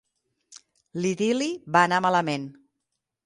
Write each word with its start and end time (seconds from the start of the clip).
L'idil·li 1.03 1.49
va 1.77 1.83
anar 1.89 2.01
malament. 2.07 2.49